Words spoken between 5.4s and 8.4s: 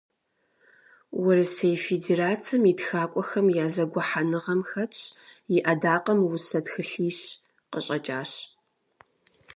и Ӏэдакъэм усэ тхылъищ къыщӀэкӀащ.